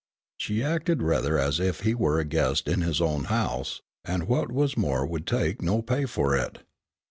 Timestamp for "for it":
6.07-6.57